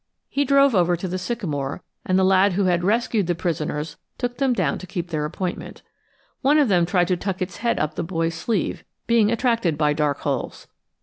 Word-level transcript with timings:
He 0.29 0.45
drove 0.45 0.73
over 0.73 0.95
to 0.97 1.07
the 1.07 1.19
sycamore, 1.19 1.83
and 2.07 2.17
the 2.17 2.23
lad 2.23 2.53
who 2.53 2.63
had 2.63 2.83
rescued 2.83 3.27
the 3.27 3.35
prisoners 3.35 3.97
took 4.17 4.37
them 4.37 4.51
down 4.51 4.79
to 4.79 4.87
keep 4.87 5.11
their 5.11 5.25
appointment. 5.25 5.83
One 6.41 6.57
of 6.57 6.69
them 6.69 6.87
tried 6.87 7.07
to 7.09 7.17
tuck 7.17 7.39
its 7.39 7.57
head 7.57 7.79
up 7.79 7.93
the 7.93 8.03
boy's 8.03 8.33
sleeve, 8.33 8.83
being 9.05 9.29
attracted 9.31 9.77
by 9.77 9.93
dark 9.93 10.21
holes. 10.21 10.65